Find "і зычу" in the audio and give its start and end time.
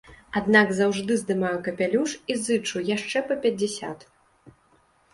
2.33-2.85